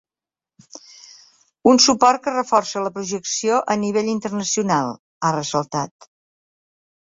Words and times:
“Un 1.71 1.81
suport 1.85 2.23
que 2.23 2.33
reforça 2.39 2.83
la 2.87 2.93
projecció 2.97 3.61
a 3.77 3.77
nivell 3.85 4.11
internacional”, 4.17 4.93
ha 5.31 5.35
ressaltat. 5.41 6.13